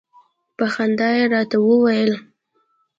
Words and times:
په 0.57 0.65
خندا 0.73 1.09
يې 1.17 1.25
راته 1.33 1.57
وویل. 1.61 2.11